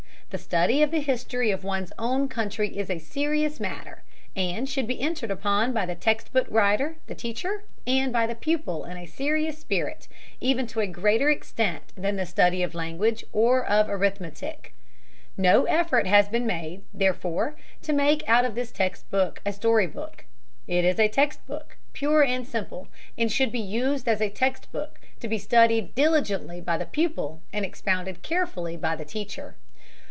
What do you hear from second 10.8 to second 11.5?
greater